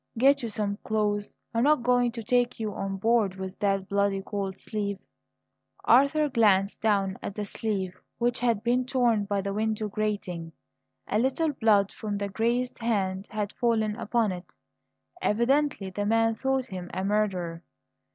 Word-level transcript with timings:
"Get 0.17 0.41
you 0.41 0.49
some 0.49 0.77
clothes. 0.77 1.35
I'm 1.53 1.61
not 1.63 1.83
going 1.83 2.11
to 2.13 2.23
take 2.23 2.59
you 2.59 2.73
on 2.73 2.97
board 2.97 3.35
with 3.35 3.59
that 3.59 3.87
bloody 3.87 4.23
coatsleeve." 4.23 4.97
Arthur 5.85 6.27
glanced 6.27 6.81
down 6.81 7.19
at 7.21 7.35
the 7.35 7.45
sleeve 7.45 8.01
which 8.17 8.39
had 8.39 8.63
been 8.63 8.83
torn 8.87 9.25
by 9.25 9.41
the 9.41 9.53
window 9.53 9.87
grating. 9.89 10.53
A 11.05 11.19
little 11.19 11.51
blood 11.53 11.91
from 11.91 12.17
the 12.17 12.29
grazed 12.29 12.79
hand 12.79 13.27
had 13.29 13.53
fallen 13.53 13.95
upon 13.95 14.31
it. 14.31 14.45
Evidently 15.21 15.91
the 15.91 16.07
man 16.07 16.33
thought 16.33 16.65
him 16.65 16.89
a 16.95 17.03
murderer. 17.05 17.61